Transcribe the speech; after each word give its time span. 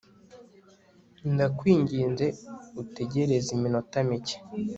ndakwinginze 1.33 2.25
utegereze 2.81 3.47
iminota 3.57 3.97
mike 4.09 4.37